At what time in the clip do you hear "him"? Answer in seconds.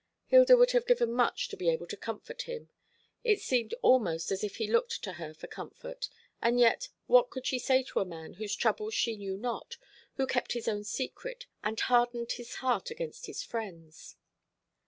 2.49-2.69